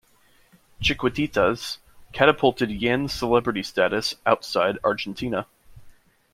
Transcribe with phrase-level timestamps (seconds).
[0.81, 1.77] "Chiquititas"
[2.11, 5.45] catapulted Yan's celebrity status outside Argentina.